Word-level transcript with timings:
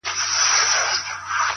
پهدهپسېويثوابونهيېدلېپاتهسي. 0.01 1.47